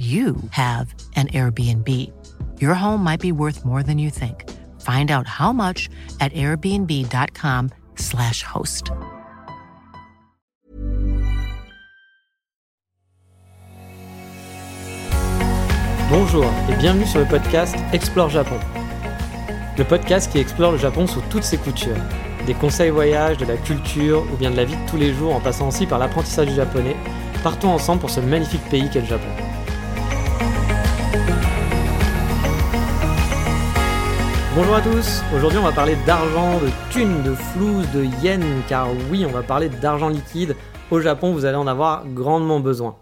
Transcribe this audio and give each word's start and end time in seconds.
you 0.00 0.36
have 0.52 0.94
an 1.14 1.28
Airbnb. 1.28 1.86
Your 2.58 2.72
home 2.72 3.04
might 3.04 3.20
be 3.20 3.32
worth 3.32 3.66
more 3.66 3.82
than 3.82 3.98
you 3.98 4.08
think. 4.08 4.48
Find 4.80 5.10
out 5.10 5.26
how 5.26 5.52
much 5.52 5.90
at 6.20 6.32
airbnb.com/slash 6.32 8.42
host. 8.42 8.92
Bonjour 16.08 16.46
et 16.70 16.76
bienvenue 16.76 17.04
sur 17.04 17.20
le 17.20 17.26
podcast 17.26 17.76
Explore 17.92 18.30
Japon. 18.30 18.58
Le 19.76 19.84
podcast 19.84 20.32
qui 20.32 20.38
explore 20.38 20.72
le 20.72 20.78
Japon 20.78 21.06
sous 21.06 21.20
toutes 21.28 21.44
ses 21.44 21.58
coutures. 21.58 21.98
Des 22.46 22.54
conseils 22.54 22.88
voyages, 22.88 23.36
de 23.36 23.44
la 23.44 23.58
culture 23.58 24.22
ou 24.32 24.36
bien 24.38 24.50
de 24.50 24.56
la 24.56 24.64
vie 24.64 24.76
de 24.76 24.90
tous 24.90 24.96
les 24.96 25.12
jours 25.12 25.34
en 25.34 25.40
passant 25.40 25.68
aussi 25.68 25.86
par 25.86 25.98
l'apprentissage 25.98 26.48
du 26.48 26.54
japonais. 26.54 26.96
Partons 27.42 27.68
ensemble 27.68 28.00
pour 28.00 28.08
ce 28.08 28.20
magnifique 28.20 28.64
pays 28.70 28.88
qu'est 28.90 29.02
le 29.02 29.06
Japon. 29.06 29.28
Bonjour 34.56 34.74
à 34.74 34.82
tous, 34.82 35.22
aujourd'hui 35.32 35.60
on 35.60 35.62
va 35.62 35.70
parler 35.70 35.94
d'argent, 36.08 36.58
de 36.58 36.70
thunes, 36.90 37.22
de 37.22 37.34
flous, 37.34 37.82
de 37.94 38.04
yens, 38.20 38.44
car 38.68 38.88
oui, 39.08 39.24
on 39.24 39.30
va 39.30 39.44
parler 39.44 39.68
d'argent 39.68 40.08
liquide. 40.08 40.56
Au 40.90 41.00
Japon, 41.00 41.32
vous 41.32 41.44
allez 41.44 41.56
en 41.56 41.68
avoir 41.68 42.04
grandement 42.08 42.58
besoin. 42.58 42.96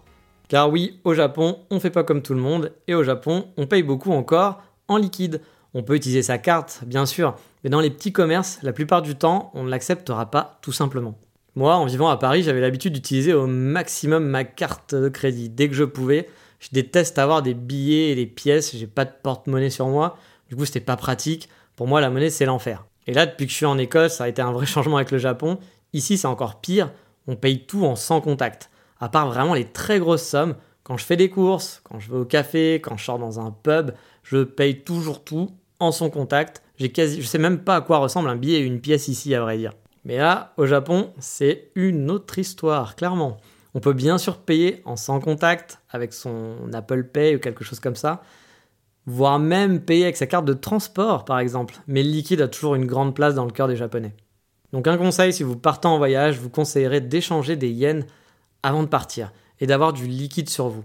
Car 0.47 0.69
oui, 0.69 0.99
au 1.05 1.15
Japon, 1.15 1.57
on 1.71 1.79
fait 1.79 1.89
pas 1.89 2.03
comme 2.03 2.21
tout 2.21 2.35
le 2.35 2.39
monde, 2.39 2.71
et 2.87 2.93
au 2.93 3.03
Japon, 3.03 3.47
on 3.57 3.65
paye 3.65 3.81
beaucoup 3.81 4.11
encore 4.11 4.61
en 4.87 4.97
liquide. 4.97 5.41
On 5.73 5.81
peut 5.81 5.95
utiliser 5.95 6.21
sa 6.21 6.37
carte, 6.37 6.83
bien 6.85 7.07
sûr, 7.07 7.33
mais 7.63 7.71
dans 7.71 7.81
les 7.81 7.89
petits 7.89 8.13
commerces, 8.13 8.59
la 8.61 8.71
plupart 8.71 9.01
du 9.01 9.15
temps, 9.15 9.49
on 9.55 9.63
ne 9.63 9.71
l'acceptera 9.71 10.29
pas 10.29 10.59
tout 10.61 10.71
simplement. 10.71 11.15
Moi, 11.55 11.73
en 11.75 11.85
vivant 11.85 12.09
à 12.09 12.17
Paris, 12.17 12.43
j'avais 12.43 12.61
l'habitude 12.61 12.93
d'utiliser 12.93 13.33
au 13.33 13.47
maximum 13.47 14.23
ma 14.23 14.43
carte 14.43 14.93
de 14.93 15.09
crédit 15.09 15.49
dès 15.49 15.67
que 15.67 15.73
je 15.73 15.83
pouvais. 15.83 16.29
Je 16.59 16.67
déteste 16.73 17.17
avoir 17.17 17.41
des 17.41 17.55
billets 17.55 18.11
et 18.11 18.15
des 18.15 18.27
pièces, 18.27 18.75
j'ai 18.75 18.85
pas 18.85 19.05
de 19.05 19.13
porte-monnaie 19.23 19.71
sur 19.71 19.87
moi. 19.87 20.15
Du 20.49 20.55
coup, 20.55 20.65
c'était 20.65 20.79
pas 20.79 20.97
pratique. 20.97 21.47
Pour 21.75 21.87
moi, 21.87 22.01
la 22.01 22.09
monnaie, 22.09 22.29
c'est 22.29 22.45
l'enfer. 22.45 22.85
Et 23.07 23.13
là, 23.13 23.25
depuis 23.25 23.45
que 23.45 23.51
je 23.51 23.57
suis 23.57 23.65
en 23.65 23.77
Écosse, 23.77 24.17
ça 24.17 24.25
a 24.25 24.27
été 24.27 24.41
un 24.41 24.51
vrai 24.51 24.65
changement 24.67 24.97
avec 24.97 25.11
le 25.11 25.17
Japon. 25.17 25.59
Ici, 25.93 26.17
c'est 26.17 26.27
encore 26.27 26.59
pire. 26.59 26.91
On 27.27 27.35
paye 27.35 27.65
tout 27.65 27.85
en 27.85 27.95
sans 27.95 28.21
contact. 28.21 28.69
À 28.99 29.09
part 29.09 29.27
vraiment 29.27 29.53
les 29.53 29.65
très 29.65 29.99
grosses 29.99 30.23
sommes, 30.23 30.55
quand 30.83 30.97
je 30.97 31.05
fais 31.05 31.15
des 31.15 31.29
courses, 31.29 31.81
quand 31.83 31.99
je 31.99 32.11
vais 32.11 32.17
au 32.17 32.25
café, 32.25 32.75
quand 32.75 32.97
je 32.97 33.05
sors 33.05 33.19
dans 33.19 33.39
un 33.39 33.51
pub, 33.51 33.91
je 34.23 34.43
paye 34.43 34.81
toujours 34.83 35.23
tout 35.23 35.51
en 35.79 35.91
sans 35.91 36.09
contact. 36.09 36.63
J'ai 36.77 36.91
quasi, 36.91 37.21
je 37.21 37.27
sais 37.27 37.37
même 37.37 37.59
pas 37.59 37.77
à 37.77 37.81
quoi 37.81 37.99
ressemble 37.99 38.29
un 38.29 38.35
billet 38.35 38.59
et 38.59 38.63
une 38.63 38.81
pièce 38.81 39.07
ici, 39.07 39.33
à 39.35 39.41
vrai 39.41 39.57
dire. 39.57 39.73
Mais 40.05 40.17
là, 40.17 40.53
au 40.57 40.65
Japon, 40.65 41.13
c'est 41.19 41.71
une 41.75 42.09
autre 42.09 42.39
histoire, 42.39 42.95
clairement. 42.95 43.37
On 43.75 43.79
peut 43.79 43.93
bien 43.93 44.17
sûr 44.17 44.37
payer 44.37 44.81
en 44.85 44.95
sans 44.95 45.19
contact 45.19 45.79
avec 45.91 46.13
son 46.13 46.55
Apple 46.73 47.03
Pay 47.03 47.35
ou 47.35 47.39
quelque 47.39 47.63
chose 47.63 47.79
comme 47.79 47.95
ça, 47.95 48.23
voire 49.05 49.39
même 49.39 49.81
payer 49.81 50.03
avec 50.03 50.17
sa 50.17 50.27
carte 50.27 50.45
de 50.45 50.53
transport 50.53 51.25
par 51.25 51.39
exemple, 51.39 51.75
mais 51.87 52.03
le 52.03 52.09
liquide 52.09 52.41
a 52.41 52.47
toujours 52.47 52.75
une 52.75 52.85
grande 52.85 53.15
place 53.15 53.35
dans 53.35 53.45
le 53.45 53.51
cœur 53.51 53.67
des 53.67 53.75
Japonais. 53.75 54.13
Donc 54.71 54.87
un 54.87 54.97
conseil, 54.97 55.33
si 55.33 55.43
vous 55.43 55.55
partez 55.55 55.87
en 55.87 55.97
voyage, 55.97 56.37
vous 56.39 56.49
conseillerais 56.49 57.01
d'échanger 57.01 57.55
des 57.55 57.69
yens 57.69 58.05
avant 58.61 58.83
de 58.83 58.87
partir 58.87 59.31
et 59.59 59.67
d'avoir 59.67 59.93
du 59.93 60.07
liquide 60.07 60.49
sur 60.49 60.67
vous. 60.69 60.83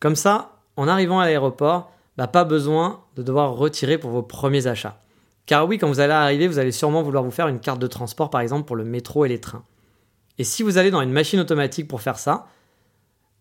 Comme 0.00 0.16
ça, 0.16 0.56
en 0.76 0.88
arrivant 0.88 1.20
à 1.20 1.26
l'aéroport, 1.26 1.92
bah, 2.16 2.26
pas 2.26 2.44
besoin 2.44 3.00
de 3.16 3.22
devoir 3.22 3.54
retirer 3.54 3.98
pour 3.98 4.10
vos 4.10 4.22
premiers 4.22 4.66
achats. 4.66 4.98
Car 5.46 5.66
oui, 5.66 5.78
quand 5.78 5.88
vous 5.88 6.00
allez 6.00 6.12
arriver, 6.12 6.46
vous 6.46 6.58
allez 6.58 6.72
sûrement 6.72 7.02
vouloir 7.02 7.24
vous 7.24 7.30
faire 7.30 7.48
une 7.48 7.60
carte 7.60 7.80
de 7.80 7.86
transport 7.86 8.30
par 8.30 8.40
exemple 8.40 8.66
pour 8.66 8.76
le 8.76 8.84
métro 8.84 9.24
et 9.24 9.28
les 9.28 9.40
trains. 9.40 9.64
Et 10.38 10.44
si 10.44 10.62
vous 10.62 10.78
allez 10.78 10.90
dans 10.90 11.02
une 11.02 11.12
machine 11.12 11.40
automatique 11.40 11.88
pour 11.88 12.00
faire 12.00 12.18
ça, 12.18 12.46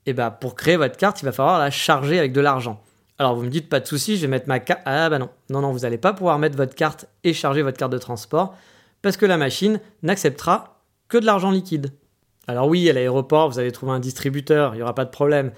et 0.06 0.12
eh 0.12 0.14
bah, 0.14 0.32
pour 0.32 0.56
créer 0.56 0.78
votre 0.78 0.98
carte, 0.98 1.22
il 1.22 1.26
va 1.26 1.32
falloir 1.32 1.60
la 1.60 1.70
charger 1.70 2.18
avec 2.18 2.34
de 2.34 2.42
l'argent. 2.42 2.82
Alors 3.22 3.36
vous 3.36 3.44
me 3.44 3.50
dites 3.50 3.70
pas 3.70 3.80
de 3.80 3.86
souci, 3.86 4.18
je 4.18 4.22
vais 4.22 4.28
mettre 4.28 4.48
ma 4.48 4.60
carte. 4.60 4.82
Ah 4.86 5.08
bah 5.08 5.20
non, 5.20 5.30
non, 5.52 5.62
non, 5.62 5.72
vous 5.72 5.82
n'allez 5.82 6.00
pas 6.00 6.12
pouvoir 6.12 6.40
mettre 6.40 6.58
votre 6.58 6.74
carte 6.74 7.06
et 7.24 7.34
charger 7.34 7.62
votre 7.62 7.78
carte 7.78 7.92
de 7.92 8.00
transport 8.00 8.56
parce 9.04 9.16
que 9.16 9.28
la 9.28 9.38
machine 9.38 9.80
n'acceptera 10.02 10.82
que 11.08 11.20
de 11.20 11.28
l'argent 11.28 11.52
liquide. 11.52 11.92
Alors 12.48 12.68
oui, 12.68 12.90
à 12.90 12.94
l'aéroport, 12.94 13.48
vous 13.48 13.60
allez 13.60 13.72
trouver 13.72 13.92
un 13.92 14.00
distributeur, 14.00 14.74
il 14.74 14.78
n'y 14.78 14.82
aura 14.82 14.96
pas 14.96 15.06
de 15.06 15.12
problème. 15.12 15.52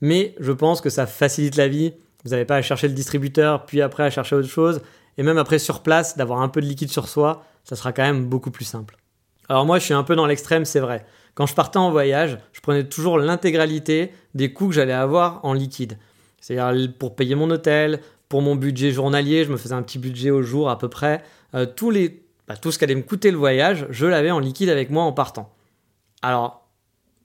Mais 0.00 0.34
je 0.40 0.52
pense 0.52 0.80
que 0.80 0.88
ça 0.88 1.06
facilite 1.06 1.56
la 1.56 1.68
vie. 1.68 1.92
Vous 2.24 2.30
n'avez 2.30 2.46
pas 2.46 2.56
à 2.56 2.62
chercher 2.62 2.88
le 2.88 2.94
distributeur, 2.94 3.66
puis 3.66 3.82
après 3.82 4.04
à 4.04 4.10
chercher 4.10 4.36
autre 4.36 4.48
chose. 4.48 4.80
Et 5.18 5.22
même 5.22 5.36
après 5.36 5.58
sur 5.58 5.82
place, 5.82 6.16
d'avoir 6.16 6.40
un 6.40 6.48
peu 6.48 6.62
de 6.62 6.66
liquide 6.66 6.90
sur 6.90 7.08
soi, 7.08 7.44
ça 7.62 7.76
sera 7.76 7.92
quand 7.92 8.04
même 8.04 8.24
beaucoup 8.24 8.50
plus 8.50 8.64
simple. 8.64 8.96
Alors 9.50 9.66
moi, 9.66 9.78
je 9.78 9.84
suis 9.84 9.92
un 9.92 10.02
peu 10.02 10.16
dans 10.16 10.24
l'extrême, 10.24 10.64
c'est 10.64 10.80
vrai. 10.80 11.04
Quand 11.34 11.44
je 11.44 11.54
partais 11.54 11.78
en 11.78 11.90
voyage, 11.90 12.38
je 12.54 12.62
prenais 12.62 12.84
toujours 12.84 13.18
l'intégralité 13.18 14.12
des 14.34 14.54
coûts 14.54 14.68
que 14.68 14.74
j'allais 14.74 14.94
avoir 14.94 15.44
en 15.44 15.52
liquide. 15.52 15.98
C'est-à-dire 16.42 16.92
pour 16.98 17.16
payer 17.16 17.34
mon 17.34 17.48
hôtel, 17.50 18.00
pour 18.28 18.42
mon 18.42 18.56
budget 18.56 18.90
journalier, 18.90 19.44
je 19.44 19.52
me 19.52 19.56
faisais 19.56 19.74
un 19.74 19.82
petit 19.82 19.98
budget 19.98 20.30
au 20.30 20.42
jour 20.42 20.68
à 20.68 20.76
peu 20.76 20.88
près. 20.88 21.22
Euh, 21.54 21.64
tous 21.64 21.90
les, 21.90 22.24
bah, 22.48 22.56
tout 22.56 22.72
ce 22.72 22.78
qu'allait 22.78 22.94
me 22.94 23.02
coûter 23.02 23.30
le 23.30 23.38
voyage, 23.38 23.86
je 23.88 24.06
l'avais 24.06 24.30
en 24.30 24.40
liquide 24.40 24.68
avec 24.68 24.90
moi 24.90 25.04
en 25.04 25.12
partant. 25.12 25.54
Alors, 26.20 26.68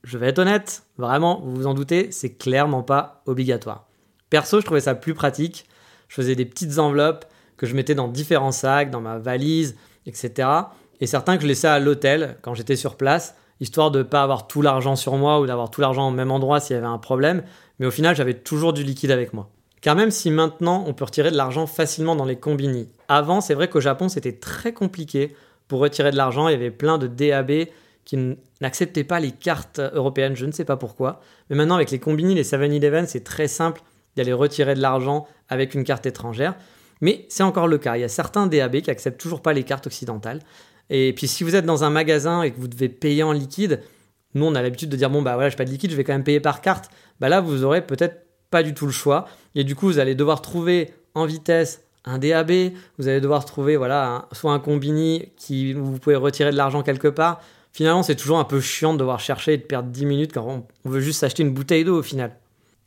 je 0.03 0.17
vais 0.17 0.27
être 0.27 0.39
honnête, 0.39 0.83
vraiment, 0.97 1.41
vous 1.43 1.55
vous 1.55 1.67
en 1.67 1.73
doutez, 1.73 2.11
c'est 2.11 2.35
clairement 2.35 2.83
pas 2.83 3.23
obligatoire. 3.25 3.87
Perso, 4.29 4.59
je 4.61 4.65
trouvais 4.65 4.81
ça 4.81 4.95
plus 4.95 5.13
pratique. 5.13 5.65
Je 6.07 6.15
faisais 6.15 6.35
des 6.35 6.45
petites 6.45 6.77
enveloppes 6.79 7.25
que 7.57 7.65
je 7.65 7.75
mettais 7.75 7.95
dans 7.95 8.07
différents 8.07 8.51
sacs, 8.51 8.91
dans 8.91 9.01
ma 9.01 9.17
valise, 9.17 9.75
etc. 10.05 10.49
Et 11.01 11.07
certains 11.07 11.37
que 11.37 11.43
je 11.43 11.47
laissais 11.47 11.67
à 11.67 11.79
l'hôtel 11.79 12.37
quand 12.41 12.53
j'étais 12.53 12.75
sur 12.75 12.95
place, 12.95 13.35
histoire 13.59 13.91
de 13.91 13.99
ne 13.99 14.03
pas 14.03 14.23
avoir 14.23 14.47
tout 14.47 14.61
l'argent 14.61 14.95
sur 14.95 15.15
moi 15.17 15.39
ou 15.39 15.45
d'avoir 15.45 15.69
tout 15.69 15.81
l'argent 15.81 16.07
au 16.07 16.11
même 16.11 16.31
endroit 16.31 16.59
s'il 16.59 16.75
y 16.75 16.77
avait 16.77 16.87
un 16.87 16.97
problème 16.97 17.43
mais 17.79 17.85
au 17.85 17.91
final 17.91 18.15
j'avais 18.15 18.33
toujours 18.33 18.73
du 18.73 18.83
liquide 18.83 19.11
avec 19.11 19.33
moi. 19.33 19.49
Car 19.81 19.95
même 19.95 20.11
si 20.11 20.31
maintenant 20.31 20.83
on 20.87 20.93
peut 20.93 21.05
retirer 21.05 21.31
de 21.31 21.37
l'argent 21.37 21.67
facilement 21.67 22.15
dans 22.15 22.25
les 22.25 22.37
combini, 22.37 22.89
avant 23.07 23.41
c'est 23.41 23.53
vrai 23.53 23.69
qu'au 23.69 23.81
Japon 23.81 24.09
c'était 24.09 24.33
très 24.33 24.73
compliqué 24.73 25.35
pour 25.67 25.79
retirer 25.79 26.11
de 26.11 26.17
l'argent, 26.17 26.47
il 26.47 26.51
y 26.51 26.55
avait 26.55 26.71
plein 26.71 26.97
de 26.97 27.07
DAB 27.07 27.67
qui 28.05 28.37
n'acceptaient 28.61 29.03
pas 29.03 29.19
les 29.19 29.31
cartes 29.31 29.79
européennes, 29.79 30.35
je 30.35 30.45
ne 30.45 30.53
sais 30.53 30.63
pas 30.63 30.77
pourquoi. 30.77 31.19
Mais 31.49 31.57
maintenant 31.57 31.75
avec 31.75 31.91
les 31.91 31.99
combini, 31.99 32.35
les 32.35 32.43
7-Eleven, 32.43 33.05
c'est 33.05 33.23
très 33.23 33.49
simple 33.49 33.81
d'aller 34.15 34.31
retirer 34.31 34.75
de 34.75 34.81
l'argent 34.81 35.27
avec 35.49 35.75
une 35.75 35.83
carte 35.83 36.05
étrangère. 36.05 36.55
Mais 37.01 37.25
c'est 37.27 37.43
encore 37.43 37.67
le 37.67 37.77
cas, 37.77 37.97
il 37.97 38.01
y 38.01 38.05
a 38.05 38.09
certains 38.09 38.47
DAB 38.47 38.77
qui 38.77 38.89
acceptent 38.89 39.19
toujours 39.19 39.41
pas 39.41 39.51
les 39.51 39.63
cartes 39.63 39.87
occidentales. 39.87 40.39
Et 40.89 41.13
puis 41.13 41.27
si 41.27 41.43
vous 41.43 41.55
êtes 41.55 41.65
dans 41.65 41.83
un 41.83 41.89
magasin 41.89 42.43
et 42.43 42.51
que 42.51 42.59
vous 42.59 42.67
devez 42.67 42.89
payer 42.89 43.23
en 43.23 43.31
liquide, 43.31 43.81
nous, 44.33 44.45
on 44.45 44.55
a 44.55 44.61
l'habitude 44.61 44.89
de 44.89 44.95
dire 44.95 45.09
bon 45.09 45.21
bah 45.21 45.33
voilà, 45.35 45.49
j'ai 45.49 45.55
pas 45.55 45.65
de 45.65 45.69
liquide, 45.69 45.91
je 45.91 45.95
vais 45.95 46.03
quand 46.03 46.13
même 46.13 46.23
payer 46.23 46.39
par 46.39 46.61
carte. 46.61 46.89
Bah 47.19 47.29
là, 47.29 47.41
vous 47.41 47.63
aurez 47.63 47.85
peut-être 47.85 48.25
pas 48.49 48.63
du 48.63 48.73
tout 48.73 48.85
le 48.85 48.91
choix. 48.91 49.27
Et 49.55 49.63
du 49.63 49.75
coup, 49.75 49.87
vous 49.87 49.99
allez 49.99 50.15
devoir 50.15 50.41
trouver 50.41 50.93
en 51.15 51.25
vitesse 51.25 51.81
un 52.05 52.19
DAB, 52.19 52.51
vous 52.97 53.07
allez 53.07 53.19
devoir 53.19 53.43
trouver 53.43 53.75
voilà 53.75 54.29
soit 54.31 54.53
un 54.53 54.59
combini 54.59 55.29
qui 55.35 55.73
vous 55.73 55.99
pouvez 55.99 56.15
retirer 56.15 56.51
de 56.51 56.55
l'argent 56.55 56.83
quelque 56.83 57.07
part. 57.09 57.41
Finalement, 57.73 58.01
c'est 58.01 58.15
toujours 58.15 58.39
un 58.39 58.45
peu 58.45 58.61
chiant 58.61 58.93
de 58.93 58.99
devoir 58.99 59.19
chercher 59.19 59.53
et 59.53 59.57
de 59.57 59.63
perdre 59.63 59.89
10 59.89 60.05
minutes 60.05 60.33
quand 60.33 60.65
on 60.85 60.89
veut 60.89 61.01
juste 61.01 61.19
s'acheter 61.19 61.43
une 61.43 61.53
bouteille 61.53 61.83
d'eau 61.83 61.99
au 61.99 62.03
final. 62.03 62.31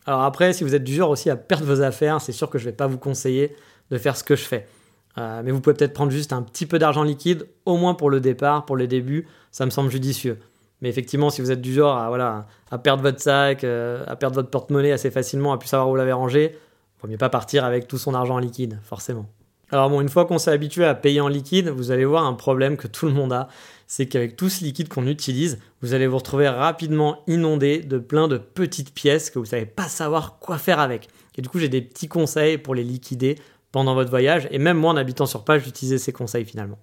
Alors 0.07 0.23
après, 0.23 0.53
si 0.53 0.65
vous 0.65 0.75
êtes 0.75 0.85
du 0.85 0.95
genre 0.95 1.11
aussi 1.11 1.31
à 1.31 1.37
perdre 1.37 1.67
vos 1.67 1.83
affaires, 1.83 2.21
c'est 2.21 2.33
sûr 2.33 2.49
que 2.49 2.59
je 2.59 2.65
vais 2.65 2.73
pas 2.73 2.87
vous 2.87 2.99
conseiller 2.99 3.55
de 3.91 3.99
faire 3.99 4.17
ce 4.17 4.25
que 4.25 4.35
je 4.35 4.43
fais. 4.43 4.67
Euh, 5.19 5.43
mais 5.45 5.51
vous 5.51 5.61
pouvez 5.61 5.75
peut-être 5.75 5.93
prendre 5.93 6.13
juste 6.13 6.33
un 6.33 6.43
petit 6.43 6.67
peu 6.67 6.79
d'argent 6.79 7.03
liquide, 7.03 7.47
au 7.67 7.77
moins 7.77 7.95
pour 7.95 8.11
le 8.11 8.21
départ, 8.21 8.65
pour 8.65 8.77
les 8.77 8.87
débuts, 8.87 9.27
ça 9.51 9.65
me 9.65 9.71
semble 9.71 9.91
judicieux. 9.91 10.39
Mais 10.81 10.89
effectivement, 10.89 11.31
si 11.31 11.43
vous 11.43 11.51
êtes 11.51 11.61
du 11.61 11.73
genre 11.73 11.97
à, 11.97 12.09
voilà, 12.09 12.47
à 12.71 12.79
perdre 12.79 13.03
votre 13.03 13.21
sac, 13.21 13.65
euh, 13.65 14.05
à 14.07 14.17
perdre 14.17 14.37
votre 14.37 14.51
porte-monnaie 14.51 14.93
assez 14.93 15.11
facilement, 15.11 15.53
à 15.53 15.59
plus 15.59 15.69
savoir 15.69 15.91
où 15.91 15.97
l'avez 15.97 16.13
rangé, 16.13 16.55
il 16.55 17.03
vaut 17.03 17.09
mieux 17.09 17.19
pas 17.19 17.29
partir 17.29 17.65
avec 17.65 17.87
tout 17.89 17.99
son 17.99 18.15
argent 18.15 18.37
en 18.37 18.39
liquide, 18.39 18.79
forcément. 18.83 19.27
Alors 19.73 19.89
bon, 19.89 20.01
une 20.01 20.09
fois 20.09 20.25
qu'on 20.25 20.39
s'est 20.39 20.51
habitué 20.51 20.85
à 20.85 20.95
payer 20.95 21.21
en 21.21 21.29
liquide, 21.29 21.69
vous 21.69 21.93
allez 21.93 22.05
voir 22.05 22.25
un 22.25 22.35
problème 22.35 22.77
que 22.77 22.89
tout 22.89 23.07
le 23.07 23.13
monde 23.13 23.33
a, 23.33 23.49
c'est 23.87 24.07
qu'avec 24.07 24.37
tout 24.37 24.49
ce 24.49 24.65
liquide 24.65 24.89
qu'on 24.89 25.07
utilise, 25.07 25.59
vous 25.81 25.95
allez 25.95 26.09
vous 26.09 26.17
retrouver 26.17 26.49
rapidement 26.49 27.23
inondé 27.29 27.79
de 27.79 27.99
plein 27.99 28.27
de 28.27 28.37
petites 28.37 28.93
pièces 28.93 29.31
que 29.31 29.39
vous 29.39 29.45
savez 29.45 29.67
pas 29.67 29.89
savoir 29.89 30.39
quoi 30.41 30.59
faire 30.59 30.81
avec. 30.81 31.09
Et 31.37 31.43
du 31.43 31.49
coup, 31.49 31.59
j'ai 31.59 31.69
des 31.69 31.83
petits 31.83 32.09
conseils 32.09 32.59
pour 32.59 32.75
les 32.75 32.83
liquider 32.83 33.37
pendant 33.73 33.95
votre 33.95 34.11
voyage, 34.11 34.49
et 34.51 34.59
même 34.59 34.77
moi 34.79 34.93
en 34.93 34.97
habitant 34.97 35.27
sur 35.27 35.45
place, 35.45 35.63
j'utilisais 35.63 35.99
ces 35.99 36.13
conseils 36.13 36.45
finalement. 36.45 36.79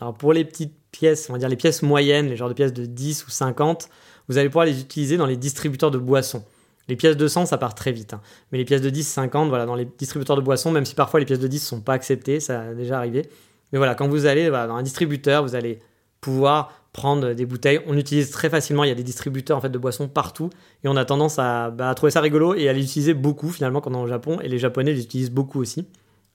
Alors 0.00 0.14
pour 0.14 0.32
les 0.32 0.44
petites 0.44 0.74
pièces, 0.92 1.28
on 1.30 1.32
va 1.32 1.38
dire 1.38 1.48
les 1.48 1.56
pièces 1.56 1.82
moyennes, 1.82 2.28
les 2.28 2.36
genres 2.36 2.48
de 2.48 2.54
pièces 2.54 2.72
de 2.74 2.84
10 2.84 3.26
ou 3.26 3.30
50, 3.30 3.88
vous 4.28 4.38
allez 4.38 4.48
pouvoir 4.48 4.66
les 4.66 4.80
utiliser 4.80 5.16
dans 5.16 5.26
les 5.26 5.36
distributeurs 5.36 5.90
de 5.90 5.98
boissons. 5.98 6.44
Les 6.88 6.96
pièces 6.96 7.16
de 7.16 7.26
100, 7.26 7.46
ça 7.46 7.58
part 7.58 7.74
très 7.74 7.92
vite. 7.92 8.14
hein. 8.14 8.20
Mais 8.52 8.58
les 8.58 8.64
pièces 8.64 8.82
de 8.82 8.90
10, 8.90 9.02
50, 9.04 9.48
voilà, 9.48 9.66
dans 9.66 9.74
les 9.74 9.88
distributeurs 9.98 10.36
de 10.36 10.42
boissons, 10.42 10.70
même 10.70 10.84
si 10.84 10.94
parfois 10.94 11.18
les 11.18 11.26
pièces 11.26 11.40
de 11.40 11.48
10 11.48 11.58
sont 11.58 11.80
pas 11.80 11.94
acceptées, 11.94 12.38
ça 12.38 12.60
a 12.60 12.74
déjà 12.74 12.98
arrivé. 12.98 13.28
Mais 13.72 13.78
voilà, 13.78 13.94
quand 13.94 14.06
vous 14.08 14.26
allez 14.26 14.48
dans 14.48 14.54
un 14.54 14.82
distributeur, 14.82 15.42
vous 15.42 15.54
allez 15.54 15.80
pouvoir 16.20 16.72
prendre 16.92 17.32
des 17.34 17.44
bouteilles. 17.44 17.80
On 17.86 17.96
utilise 17.96 18.30
très 18.30 18.48
facilement, 18.48 18.84
il 18.84 18.88
y 18.88 18.92
a 18.92 18.94
des 18.94 19.02
distributeurs 19.02 19.58
en 19.58 19.60
fait 19.60 19.68
de 19.68 19.78
boissons 19.78 20.08
partout 20.08 20.50
et 20.82 20.88
on 20.88 20.96
a 20.96 21.04
tendance 21.04 21.38
à, 21.38 21.70
bah, 21.70 21.90
à 21.90 21.94
trouver 21.94 22.10
ça 22.10 22.20
rigolo 22.20 22.54
et 22.54 22.68
à 22.68 22.72
les 22.72 22.82
utiliser 22.82 23.12
beaucoup 23.14 23.50
finalement 23.50 23.80
quand 23.80 23.94
on 23.94 24.00
est 24.00 24.04
au 24.04 24.06
Japon 24.06 24.38
et 24.40 24.48
les 24.48 24.58
Japonais 24.58 24.92
les 24.92 25.02
utilisent 25.02 25.30
beaucoup 25.30 25.60
aussi. 25.60 25.86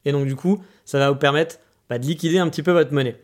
Et 0.06 0.12
donc 0.12 0.26
du 0.26 0.36
coup, 0.36 0.64
ça 0.86 1.00
va 1.00 1.10
vous 1.10 1.18
permettre 1.18 1.58
bah, 1.90 2.00
de 2.00 2.06
liquider 2.06 2.40
un 2.40 2.50
petit 2.50 2.64
peu 2.64 2.72
votre 2.72 2.94
monnaie. 2.94 3.20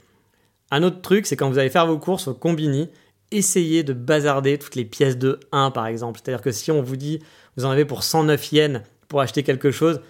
Un 0.71 0.83
autre 0.83 1.01
truc, 1.01 1.25
c'est 1.25 1.35
quand 1.35 1.49
vous 1.49 1.59
allez 1.59 1.69
faire 1.69 1.87
vos 1.87 1.97
courses 1.97 2.27
au 2.27 2.33
combini, 2.33 2.89
essayez 3.31 3.83
de 3.83 3.93
bazarder 3.93 4.57
toutes 4.57 4.75
les 4.75 4.85
pièces 4.85 5.17
de 5.17 5.39
1 5.51 5.71
par 5.71 5.87
exemple. 5.87 6.19
C'est-à-dire 6.21 6.41
que 6.41 6.51
si 6.51 6.71
on 6.71 6.81
vous 6.81 6.97
dit 6.97 7.19
vous 7.55 7.65
en 7.65 7.69
avez 7.69 7.85
pour 7.85 8.03
109 8.03 8.51
yens 8.51 8.81
pour 9.07 9.21
acheter 9.21 9.43
quelque 9.43 9.71
chose, 9.71 10.01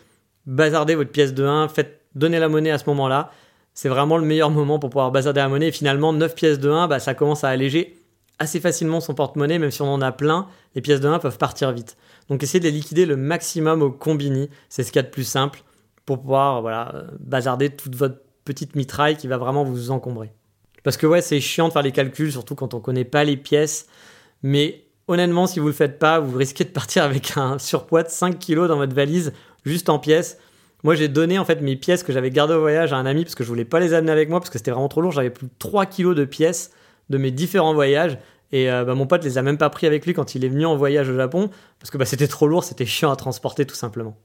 bazardez 0.45 0.95
votre 0.95 1.11
pièce 1.11 1.33
de 1.33 1.45
1, 1.45 1.67
faites 1.69 2.01
donnez 2.15 2.39
la 2.39 2.49
monnaie 2.49 2.71
à 2.71 2.77
ce 2.77 2.85
moment-là. 2.87 3.31
C'est 3.73 3.89
vraiment 3.89 4.17
le 4.17 4.25
meilleur 4.25 4.49
moment 4.49 4.79
pour 4.79 4.89
pouvoir 4.89 5.11
bazarder 5.11 5.39
la 5.39 5.49
monnaie. 5.49 5.67
Et 5.67 5.71
finalement, 5.71 6.11
9 6.11 6.33
pièces 6.33 6.59
de 6.59 6.69
1, 6.69 6.87
bah, 6.87 6.99
ça 6.99 7.13
commence 7.13 7.43
à 7.43 7.49
alléger 7.49 7.95
assez 8.39 8.59
facilement 8.59 8.99
son 8.99 9.13
porte-monnaie, 9.13 9.59
même 9.59 9.71
si 9.71 9.81
on 9.81 9.93
en 9.93 10.01
a 10.01 10.11
plein, 10.11 10.47
les 10.75 10.81
pièces 10.81 10.99
de 10.99 11.07
1 11.07 11.19
peuvent 11.19 11.37
partir 11.37 11.71
vite. 11.71 11.97
Donc 12.29 12.43
essayez 12.43 12.59
de 12.59 12.65
les 12.65 12.71
liquider 12.71 13.05
le 13.05 13.17
maximum 13.17 13.81
au 13.81 13.91
combini, 13.91 14.49
c'est 14.69 14.83
ce 14.83 14.91
qu'il 14.91 14.99
y 14.99 15.03
a 15.03 15.03
de 15.03 15.11
plus 15.11 15.23
simple 15.23 15.63
pour 16.07 16.21
pouvoir 16.21 16.61
voilà, 16.61 17.03
bazarder 17.19 17.69
toute 17.69 17.95
votre 17.95 18.21
petite 18.45 18.75
mitraille 18.75 19.17
qui 19.17 19.27
va 19.27 19.37
vraiment 19.37 19.65
vous 19.65 19.91
encombrer. 19.91 20.31
Parce 20.83 20.95
que 20.95 21.05
ouais, 21.05 21.21
c'est 21.21 21.41
chiant 21.41 21.67
de 21.67 21.73
faire 21.73 21.81
les 21.81 21.91
calculs, 21.91 22.31
surtout 22.31 22.55
quand 22.55 22.73
on 22.73 22.79
connaît 22.79 23.03
pas 23.03 23.25
les 23.25 23.35
pièces. 23.35 23.87
Mais 24.41 24.85
honnêtement, 25.09 25.47
si 25.47 25.59
vous 25.59 25.67
le 25.67 25.73
faites 25.73 25.99
pas, 25.99 26.19
vous 26.19 26.37
risquez 26.37 26.63
de 26.63 26.69
partir 26.69 27.03
avec 27.03 27.35
un 27.35 27.59
surpoids 27.59 28.03
de 28.03 28.09
5 28.09 28.39
kg 28.39 28.67
dans 28.67 28.77
votre 28.77 28.95
valise, 28.95 29.33
juste 29.65 29.89
en 29.89 29.99
pièces. 29.99 30.37
Moi, 30.85 30.95
j'ai 30.95 31.09
donné 31.09 31.39
en 31.39 31.45
fait 31.45 31.61
mes 31.61 31.75
pièces 31.75 32.03
que 32.03 32.13
j'avais 32.13 32.31
gardées 32.31 32.53
au 32.53 32.61
voyage 32.61 32.93
à 32.93 32.95
un 32.95 33.05
ami 33.05 33.25
parce 33.25 33.35
que 33.35 33.43
je 33.43 33.49
voulais 33.49 33.65
pas 33.65 33.81
les 33.81 33.93
amener 33.93 34.13
avec 34.13 34.29
moi 34.29 34.39
parce 34.39 34.49
que 34.49 34.57
c'était 34.57 34.71
vraiment 34.71 34.87
trop 34.87 35.01
lourd. 35.01 35.11
J'avais 35.11 35.29
plus 35.29 35.47
de 35.47 35.53
3 35.59 35.85
kilos 35.85 36.15
de 36.15 36.23
pièces 36.23 36.71
de 37.09 37.17
mes 37.17 37.31
différents 37.31 37.73
voyages. 37.73 38.17
Et 38.53 38.71
euh, 38.71 38.85
bah, 38.85 38.95
mon 38.95 39.07
pote 39.07 39.25
les 39.25 39.37
a 39.37 39.41
même 39.41 39.57
pas 39.57 39.69
pris 39.69 39.87
avec 39.87 40.05
lui 40.05 40.13
quand 40.13 40.35
il 40.35 40.45
est 40.45 40.49
venu 40.49 40.65
en 40.65 40.77
voyage 40.77 41.09
au 41.09 41.15
Japon 41.15 41.49
parce 41.79 41.91
que 41.91 41.97
bah, 41.97 42.05
c'était 42.05 42.29
trop 42.29 42.47
lourd, 42.47 42.63
c'était 42.63 42.85
chiant 42.85 43.11
à 43.11 43.17
transporter 43.17 43.65
tout 43.65 43.75
simplement. 43.75 44.15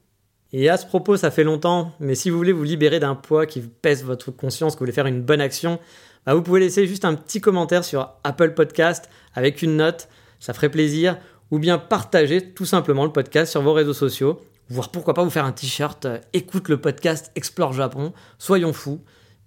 Et 0.52 0.68
à 0.68 0.76
ce 0.76 0.86
propos, 0.86 1.16
ça 1.16 1.30
fait 1.30 1.44
longtemps, 1.44 1.92
mais 1.98 2.14
si 2.14 2.28
vous 2.28 2.36
voulez 2.36 2.52
vous 2.52 2.64
libérer 2.64 3.00
d'un 3.00 3.14
poids 3.14 3.46
qui 3.46 3.60
pèse 3.60 4.04
votre 4.04 4.30
conscience, 4.30 4.74
que 4.74 4.80
vous 4.80 4.84
voulez 4.84 4.92
faire 4.92 5.06
une 5.06 5.22
bonne 5.22 5.40
action, 5.40 5.80
bah, 6.26 6.34
vous 6.34 6.42
pouvez 6.42 6.60
laisser 6.60 6.86
juste 6.86 7.06
un 7.06 7.14
petit 7.14 7.40
commentaire 7.40 7.84
sur 7.84 8.10
Apple 8.22 8.52
Podcast 8.52 9.08
avec 9.34 9.62
une 9.62 9.76
note, 9.76 10.08
ça 10.40 10.52
ferait 10.52 10.70
plaisir, 10.70 11.16
ou 11.50 11.58
bien 11.58 11.78
partager 11.78 12.52
tout 12.52 12.66
simplement 12.66 13.04
le 13.04 13.12
podcast 13.12 13.50
sur 13.50 13.62
vos 13.62 13.72
réseaux 13.72 13.94
sociaux, 13.94 14.42
voire 14.68 14.90
pourquoi 14.90 15.14
pas 15.14 15.24
vous 15.24 15.30
faire 15.30 15.46
un 15.46 15.52
t-shirt, 15.52 16.04
euh, 16.04 16.18
écoute 16.34 16.68
le 16.68 16.78
podcast 16.78 17.32
Explore 17.34 17.72
Japon, 17.72 18.12
soyons 18.38 18.74
fous, 18.74 19.00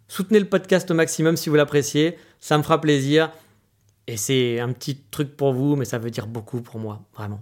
soutenez 0.07 0.39
le 0.39 0.49
podcast 0.49 0.89
au 0.89 0.95
maximum 0.95 1.37
si 1.37 1.49
vous 1.49 1.55
l'appréciez, 1.55 2.17
ça 2.39 2.57
me 2.57 2.63
fera 2.63 2.81
plaisir, 2.81 3.31
et 4.07 4.17
c'est 4.17 4.59
un 4.59 4.71
petit 4.71 4.97
truc 5.11 5.37
pour 5.37 5.53
vous, 5.53 5.75
mais 5.75 5.85
ça 5.85 5.99
veut 5.99 6.11
dire 6.11 6.25
beaucoup 6.25 6.61
pour 6.61 6.79
moi, 6.79 7.03
vraiment. 7.15 7.41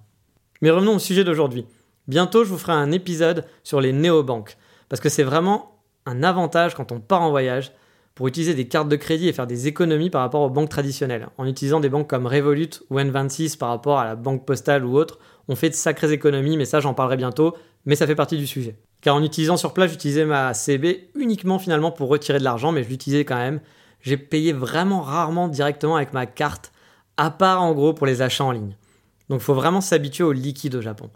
Mais 0.62 0.70
revenons 0.70 0.96
au 0.96 1.00
sujet 1.00 1.24
d'aujourd'hui. 1.24 1.66
Bientôt, 2.08 2.44
je 2.44 2.50
vous 2.50 2.58
ferai 2.58 2.74
un 2.74 2.92
épisode 2.92 3.46
sur 3.64 3.80
les 3.80 3.94
néobanques, 3.94 4.58
parce 4.90 5.00
que 5.00 5.10
c'est 5.10 5.24
vraiment 5.24 5.80
un 6.06 6.22
avantage 6.22 6.76
quand 6.76 6.92
on 6.92 7.00
part 7.00 7.22
en 7.22 7.30
voyage 7.30 7.72
pour 8.14 8.28
utiliser 8.28 8.54
des 8.54 8.68
cartes 8.68 8.90
de 8.90 8.96
crédit 8.96 9.28
et 9.28 9.34
faire 9.34 9.48
des 9.48 9.68
économies 9.68 10.10
par 10.10 10.22
rapport 10.22 10.42
aux 10.42 10.50
banques 10.50 10.70
traditionnelles. 10.70 11.30
En 11.38 11.48
utilisant 11.48 11.80
des 11.80 11.90
banques 11.90 12.10
comme 12.10 12.28
Revolut 12.28 12.70
ou 12.90 13.00
N26 13.00 13.58
par 13.58 13.70
rapport 13.70 14.00
à 14.00 14.06
la 14.06 14.16
banque 14.16 14.46
postale 14.46 14.86
ou 14.86 14.98
autre, 14.98 15.18
on 15.48 15.56
fait 15.56 15.70
de 15.70 15.76
sacrées 15.76 16.12
économies, 16.12 16.58
mais 16.58 16.66
ça 16.66 16.80
j'en 16.80 16.94
parlerai 16.94 17.18
bientôt, 17.18 17.56
mais 17.86 17.96
ça 17.96 18.06
fait 18.06 18.16
partie 18.16 18.38
du 18.38 18.48
sujet. 18.48 18.76
Car 19.02 19.16
en 19.16 19.24
utilisant 19.24 19.58
sur 19.58 19.74
place, 19.74 19.92
j'utilisais 19.92 20.26
ma 20.26 20.54
CB 20.54 21.10
uniquement 21.16 21.58
finalement 21.58 21.92
pour 21.92 22.10
retirer 22.10 22.40
de 22.40 22.44
l'argent, 22.44 22.72
mais 22.72 22.84
je 22.84 22.90
l'utilisais 22.90 23.26
quand 23.26 23.36
même. 23.36 23.62
J'ai 24.02 24.18
payé 24.18 24.54
vraiment 24.54 25.02
rarement 25.02 25.48
directement 25.48 25.96
avec 25.96 26.14
ma 26.14 26.26
carte, 26.26 26.72
à 27.18 27.32
part 27.32 27.62
en 27.62 27.74
gros 27.74 27.94
pour 27.94 28.08
les 28.08 28.22
achats 28.22 28.44
en 28.44 28.52
ligne. 28.52 28.76
Donc 29.30 29.42
il 29.42 29.44
faut 29.44 29.54
vraiment 29.54 29.82
s'habituer 29.82 30.24
au 30.24 30.34
liquide 30.34 30.76
au 30.76 30.82
Japon. 30.82 31.10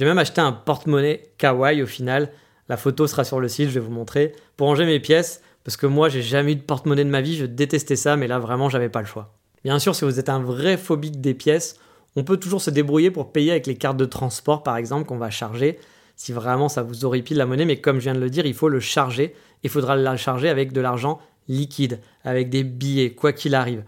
J'ai 0.00 0.06
même 0.06 0.16
acheté 0.16 0.40
un 0.40 0.52
porte-monnaie 0.52 1.28
kawaii 1.36 1.82
au 1.82 1.86
final. 1.86 2.30
La 2.70 2.78
photo 2.78 3.06
sera 3.06 3.22
sur 3.22 3.38
le 3.38 3.48
site, 3.48 3.68
je 3.68 3.74
vais 3.74 3.84
vous 3.84 3.92
montrer. 3.92 4.34
Pour 4.56 4.68
ranger 4.68 4.86
mes 4.86 4.98
pièces, 4.98 5.42
parce 5.62 5.76
que 5.76 5.84
moi 5.84 6.08
j'ai 6.08 6.22
jamais 6.22 6.52
eu 6.52 6.56
de 6.56 6.62
porte-monnaie 6.62 7.04
de 7.04 7.10
ma 7.10 7.20
vie, 7.20 7.36
je 7.36 7.44
détestais 7.44 7.96
ça, 7.96 8.16
mais 8.16 8.26
là 8.26 8.38
vraiment 8.38 8.70
j'avais 8.70 8.88
pas 8.88 9.00
le 9.00 9.06
choix. 9.06 9.34
Bien 9.62 9.78
sûr, 9.78 9.94
si 9.94 10.06
vous 10.06 10.18
êtes 10.18 10.30
un 10.30 10.40
vrai 10.40 10.78
phobique 10.78 11.20
des 11.20 11.34
pièces, 11.34 11.78
on 12.16 12.24
peut 12.24 12.38
toujours 12.38 12.62
se 12.62 12.70
débrouiller 12.70 13.10
pour 13.10 13.30
payer 13.30 13.50
avec 13.50 13.66
les 13.66 13.76
cartes 13.76 13.98
de 13.98 14.06
transport 14.06 14.62
par 14.62 14.78
exemple 14.78 15.04
qu'on 15.04 15.18
va 15.18 15.28
charger. 15.28 15.78
Si 16.16 16.32
vraiment 16.32 16.70
ça 16.70 16.82
vous 16.82 17.04
horripile 17.04 17.36
la 17.36 17.44
monnaie, 17.44 17.66
mais 17.66 17.82
comme 17.82 17.98
je 17.98 18.04
viens 18.04 18.14
de 18.14 18.20
le 18.20 18.30
dire, 18.30 18.46
il 18.46 18.54
faut 18.54 18.70
le 18.70 18.80
charger. 18.80 19.34
Il 19.64 19.68
faudra 19.68 19.96
la 19.96 20.16
charger 20.16 20.48
avec 20.48 20.72
de 20.72 20.80
l'argent 20.80 21.20
liquide, 21.46 22.00
avec 22.24 22.48
des 22.48 22.64
billets, 22.64 23.12
quoi 23.12 23.34
qu'il 23.34 23.54
arrive. 23.54 23.84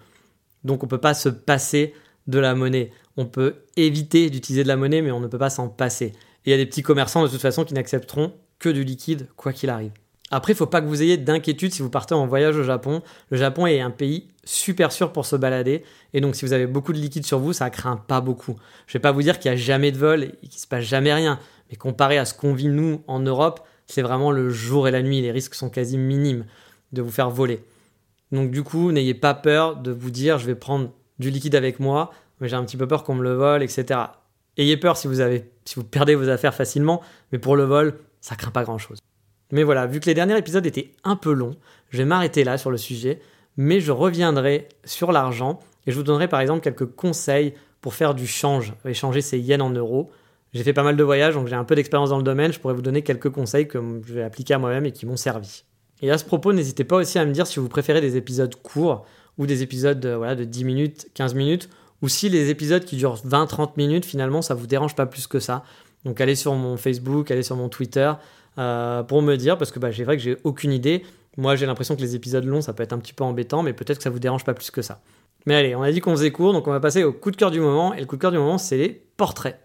Donc 0.62 0.84
on 0.84 0.86
peut 0.86 0.98
pas 0.98 1.14
se 1.14 1.30
passer 1.30 1.94
de 2.26 2.38
la 2.38 2.54
monnaie. 2.54 2.92
On 3.16 3.26
peut 3.26 3.56
éviter 3.76 4.30
d'utiliser 4.30 4.62
de 4.62 4.68
la 4.68 4.76
monnaie, 4.76 5.02
mais 5.02 5.10
on 5.10 5.20
ne 5.20 5.26
peut 5.26 5.38
pas 5.38 5.50
s'en 5.50 5.68
passer. 5.68 6.06
Et 6.06 6.14
il 6.46 6.50
y 6.50 6.54
a 6.54 6.56
des 6.56 6.66
petits 6.66 6.82
commerçants 6.82 7.22
de 7.22 7.28
toute 7.28 7.40
façon 7.40 7.64
qui 7.64 7.74
n'accepteront 7.74 8.32
que 8.58 8.68
du 8.68 8.84
liquide, 8.84 9.28
quoi 9.36 9.52
qu'il 9.52 9.70
arrive. 9.70 9.92
Après, 10.34 10.54
il 10.54 10.56
faut 10.56 10.66
pas 10.66 10.80
que 10.80 10.86
vous 10.86 11.02
ayez 11.02 11.18
d'inquiétude 11.18 11.74
si 11.74 11.82
vous 11.82 11.90
partez 11.90 12.14
en 12.14 12.26
voyage 12.26 12.56
au 12.56 12.62
Japon. 12.62 13.02
Le 13.28 13.36
Japon 13.36 13.66
est 13.66 13.80
un 13.80 13.90
pays 13.90 14.28
super 14.44 14.90
sûr 14.90 15.12
pour 15.12 15.26
se 15.26 15.36
balader. 15.36 15.84
Et 16.14 16.22
donc, 16.22 16.36
si 16.36 16.46
vous 16.46 16.54
avez 16.54 16.66
beaucoup 16.66 16.94
de 16.94 16.98
liquide 16.98 17.26
sur 17.26 17.38
vous, 17.38 17.52
ça 17.52 17.68
craint 17.68 17.98
pas 17.98 18.22
beaucoup. 18.22 18.56
Je 18.86 18.94
vais 18.94 19.02
pas 19.02 19.12
vous 19.12 19.20
dire 19.20 19.38
qu'il 19.38 19.50
y 19.50 19.54
a 19.54 19.58
jamais 19.58 19.92
de 19.92 19.98
vol 19.98 20.24
et 20.24 20.48
qu'il 20.48 20.58
se 20.58 20.66
passe 20.66 20.84
jamais 20.84 21.12
rien. 21.12 21.38
Mais 21.70 21.76
comparé 21.76 22.16
à 22.16 22.24
ce 22.24 22.32
qu'on 22.32 22.54
vit 22.54 22.68
nous 22.68 23.02
en 23.08 23.20
Europe, 23.20 23.60
c'est 23.86 24.00
vraiment 24.00 24.30
le 24.30 24.48
jour 24.48 24.88
et 24.88 24.90
la 24.90 25.02
nuit. 25.02 25.20
Les 25.20 25.30
risques 25.30 25.54
sont 25.54 25.68
quasi 25.68 25.98
minimes 25.98 26.46
de 26.92 27.02
vous 27.02 27.10
faire 27.10 27.28
voler. 27.28 27.62
Donc, 28.30 28.50
du 28.50 28.62
coup, 28.62 28.90
n'ayez 28.90 29.14
pas 29.14 29.34
peur 29.34 29.76
de 29.76 29.92
vous 29.92 30.10
dire 30.10 30.38
je 30.38 30.46
vais 30.46 30.54
prendre 30.54 30.92
du 31.18 31.28
liquide 31.28 31.54
avec 31.54 31.78
moi, 31.78 32.10
mais 32.42 32.48
j'ai 32.48 32.56
un 32.56 32.64
petit 32.64 32.76
peu 32.76 32.88
peur 32.88 33.04
qu'on 33.04 33.14
me 33.14 33.22
le 33.22 33.34
vole, 33.34 33.62
etc. 33.62 34.00
Ayez 34.58 34.76
peur 34.76 34.96
si 34.96 35.06
vous, 35.06 35.20
avez, 35.20 35.50
si 35.64 35.76
vous 35.76 35.84
perdez 35.84 36.16
vos 36.16 36.28
affaires 36.28 36.54
facilement, 36.54 37.00
mais 37.30 37.38
pour 37.38 37.56
le 37.56 37.62
vol, 37.62 37.94
ça 38.20 38.34
craint 38.34 38.50
pas 38.50 38.64
grand 38.64 38.78
chose. 38.78 38.98
Mais 39.52 39.62
voilà, 39.62 39.86
vu 39.86 40.00
que 40.00 40.06
les 40.06 40.14
derniers 40.14 40.36
épisodes 40.36 40.66
étaient 40.66 40.90
un 41.04 41.14
peu 41.14 41.32
longs, 41.32 41.56
je 41.90 41.98
vais 41.98 42.04
m'arrêter 42.04 42.42
là 42.42 42.58
sur 42.58 42.72
le 42.72 42.76
sujet, 42.76 43.20
mais 43.56 43.80
je 43.80 43.92
reviendrai 43.92 44.68
sur 44.84 45.12
l'argent 45.12 45.60
et 45.86 45.92
je 45.92 45.96
vous 45.96 46.02
donnerai 46.02 46.26
par 46.26 46.40
exemple 46.40 46.62
quelques 46.62 46.86
conseils 46.86 47.54
pour 47.80 47.94
faire 47.94 48.14
du 48.14 48.26
change, 48.26 48.74
échanger 48.84 49.20
ses 49.20 49.38
yens 49.38 49.62
en 49.62 49.70
euros. 49.70 50.10
J'ai 50.52 50.64
fait 50.64 50.72
pas 50.72 50.82
mal 50.82 50.96
de 50.96 51.04
voyages, 51.04 51.34
donc 51.34 51.46
j'ai 51.46 51.54
un 51.54 51.64
peu 51.64 51.76
d'expérience 51.76 52.10
dans 52.10 52.18
le 52.18 52.24
domaine, 52.24 52.52
je 52.52 52.58
pourrais 52.58 52.74
vous 52.74 52.82
donner 52.82 53.02
quelques 53.02 53.30
conseils 53.30 53.68
que 53.68 53.78
je 54.04 54.14
vais 54.14 54.22
appliquer 54.22 54.54
à 54.54 54.58
moi-même 54.58 54.84
et 54.84 54.92
qui 54.92 55.06
m'ont 55.06 55.16
servi. 55.16 55.62
Et 56.00 56.10
à 56.10 56.18
ce 56.18 56.24
propos, 56.24 56.52
n'hésitez 56.52 56.82
pas 56.82 56.96
aussi 56.96 57.20
à 57.20 57.24
me 57.24 57.32
dire 57.32 57.46
si 57.46 57.60
vous 57.60 57.68
préférez 57.68 58.00
des 58.00 58.16
épisodes 58.16 58.54
courts 58.56 59.06
ou 59.38 59.46
des 59.46 59.62
épisodes 59.62 60.00
de, 60.00 60.10
voilà, 60.10 60.34
de 60.34 60.44
10 60.44 60.64
minutes, 60.64 61.08
15 61.14 61.34
minutes, 61.34 61.70
ou 62.02 62.08
si 62.08 62.28
les 62.28 62.50
épisodes 62.50 62.84
qui 62.84 62.96
durent 62.96 63.16
20-30 63.16 63.70
minutes, 63.76 64.04
finalement, 64.04 64.42
ça 64.42 64.54
vous 64.54 64.66
dérange 64.66 64.94
pas 64.94 65.06
plus 65.06 65.26
que 65.26 65.38
ça. 65.38 65.64
Donc 66.04 66.20
allez 66.20 66.34
sur 66.34 66.54
mon 66.54 66.76
Facebook, 66.76 67.30
allez 67.30 67.44
sur 67.44 67.56
mon 67.56 67.68
Twitter, 67.68 68.12
euh, 68.58 69.02
pour 69.02 69.22
me 69.22 69.36
dire, 69.36 69.56
parce 69.56 69.70
que 69.70 69.78
bah, 69.78 69.90
j'ai 69.90 70.04
vrai 70.04 70.16
que 70.16 70.22
j'ai 70.22 70.36
aucune 70.44 70.72
idée. 70.72 71.04
Moi, 71.36 71.56
j'ai 71.56 71.64
l'impression 71.64 71.96
que 71.96 72.02
les 72.02 72.14
épisodes 72.14 72.44
longs, 72.44 72.60
ça 72.60 72.72
peut 72.72 72.82
être 72.82 72.92
un 72.92 72.98
petit 72.98 73.14
peu 73.14 73.24
embêtant, 73.24 73.62
mais 73.62 73.72
peut-être 73.72 73.98
que 73.98 74.04
ça 74.04 74.10
vous 74.10 74.18
dérange 74.18 74.44
pas 74.44 74.52
plus 74.52 74.70
que 74.70 74.82
ça. 74.82 75.00
Mais 75.46 75.54
allez, 75.54 75.74
on 75.74 75.82
a 75.82 75.90
dit 75.90 76.00
qu'on 76.00 76.12
faisait 76.12 76.30
court, 76.30 76.52
donc 76.52 76.66
on 76.66 76.72
va 76.72 76.80
passer 76.80 77.04
au 77.04 77.12
coup 77.12 77.30
de 77.30 77.36
cœur 77.36 77.50
du 77.50 77.60
moment. 77.60 77.94
Et 77.94 78.00
le 78.00 78.06
coup 78.06 78.16
de 78.16 78.20
cœur 78.20 78.32
du 78.32 78.38
moment, 78.38 78.58
c'est 78.58 78.76
les 78.76 79.02
portraits. 79.16 79.58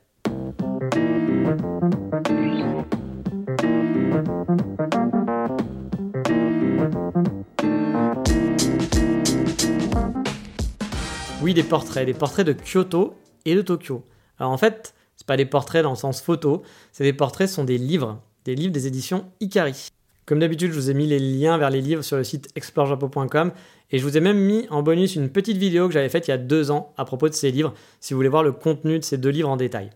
Oui, 11.47 11.53
des 11.53 11.63
portraits, 11.63 12.05
des 12.05 12.13
portraits 12.13 12.45
de 12.45 12.51
Kyoto 12.51 13.15
et 13.45 13.55
de 13.55 13.61
Tokyo. 13.61 14.03
Alors 14.37 14.51
en 14.51 14.57
fait, 14.57 14.93
c'est 15.15 15.25
pas 15.25 15.37
des 15.37 15.45
portraits 15.45 15.81
dans 15.81 15.91
le 15.91 15.95
sens 15.95 16.21
photo, 16.21 16.61
c'est 16.91 17.05
des 17.05 17.13
portraits, 17.13 17.47
ce 17.47 17.55
sont 17.55 17.63
des 17.63 17.77
livres 17.77 18.21
des 18.43 18.53
livres 18.53 18.73
des 18.73 18.85
éditions 18.85 19.31
Ikari. 19.39 19.87
Comme 20.25 20.39
d'habitude, 20.39 20.73
je 20.73 20.77
vous 20.77 20.91
ai 20.91 20.93
mis 20.93 21.07
les 21.07 21.19
liens 21.19 21.57
vers 21.57 21.69
les 21.69 21.79
livres 21.79 22.01
sur 22.01 22.17
le 22.17 22.25
site 22.25 22.49
explorejapo.com 22.55 23.53
et 23.91 23.97
je 23.97 24.03
vous 24.03 24.17
ai 24.17 24.19
même 24.19 24.37
mis 24.37 24.67
en 24.71 24.83
bonus 24.83 25.15
une 25.15 25.29
petite 25.29 25.55
vidéo 25.55 25.87
que 25.87 25.93
j'avais 25.93 26.09
faite 26.09 26.27
il 26.27 26.31
y 26.31 26.33
a 26.33 26.37
deux 26.37 26.69
ans 26.69 26.93
à 26.97 27.05
propos 27.05 27.29
de 27.29 27.33
ces 27.33 27.49
livres, 27.49 27.73
si 28.01 28.13
vous 28.13 28.17
voulez 28.17 28.27
voir 28.27 28.43
le 28.43 28.51
contenu 28.51 28.99
de 28.99 29.05
ces 29.05 29.17
deux 29.17 29.29
livres 29.29 29.47
en 29.47 29.55
détail. 29.55 29.91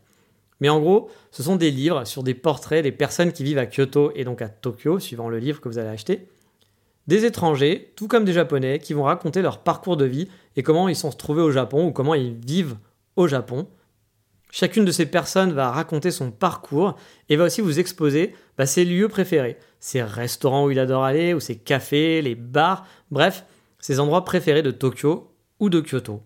Mais 0.62 0.70
en 0.70 0.79
gros, 0.79 1.10
ce 1.31 1.43
sont 1.43 1.58
des 1.58 1.70
livres 1.70 2.08
sur 2.08 2.24
des 2.24 2.34
portraits 2.34 2.81
des 2.81 2.93
personnes 2.93 3.34
qui 3.34 3.43
vivent 3.43 3.58
à 3.58 3.65
Kyoto 3.65 4.13
et 4.15 4.24
donc 4.24 4.41
à 4.41 4.48
Tokyo, 4.48 5.00
suivant 5.00 5.27
le 5.27 5.39
livre 5.39 5.60
que 5.60 5.67
vous 5.67 5.79
allez 5.79 5.89
acheter. 5.89 6.29
Des 7.12 7.25
étrangers, 7.25 7.91
tout 7.98 8.08
comme 8.08 8.24
des 8.24 8.32
japonais, 8.32 8.80
qui 8.80 8.94
vont 8.94 9.03
raconter 9.03 9.41
leur 9.41 9.58
parcours 9.58 9.98
de 9.98 10.06
vie 10.06 10.30
et 10.56 10.63
comment 10.63 10.88
ils 10.88 10.96
sont 10.96 11.10
trouvés 11.10 11.41
au 11.41 11.51
Japon 11.51 11.88
ou 11.88 11.91
comment 11.91 12.15
ils 12.15 12.34
vivent 12.36 12.77
au 13.18 13.27
Japon. 13.27 13.68
Chacune 14.50 14.86
de 14.86 14.94
ces 14.94 15.06
personnes 15.06 15.51
va 15.51 15.72
raconter 15.72 16.10
son 16.10 16.32
parcours 16.32 16.96
et 17.27 17.36
va 17.36 17.44
aussi 17.44 17.60
vous 17.60 17.82
exposer 17.82 18.34
bah, 18.58 18.65
ses 18.65 18.86
lieux 18.86 19.10
préférés, 19.10 19.58
ses 19.82 20.01
restaurants 20.01 20.68
où 20.68 20.72
il 20.72 20.80
adore 20.80 21.03
aller, 21.03 21.34
ou 21.34 21.41
ses 21.41 21.58
cafés, 21.58 22.22
les 22.22 22.36
bars, 22.36 22.86
bref, 23.12 23.44
ses 23.80 24.00
endroits 24.00 24.24
préférés 24.24 24.63
de 24.63 24.72
Tokyo 24.72 25.34
ou 25.60 25.70
de 25.70 25.82
Kyoto. 25.82 26.22